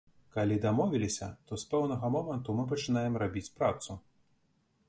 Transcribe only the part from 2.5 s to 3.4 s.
мы пачынаем